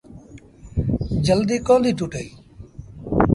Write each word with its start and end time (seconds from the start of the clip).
جلديٚ 1.25 1.65
ڪونديٚ 1.67 1.97
ٽُٽي۔ 1.99 2.23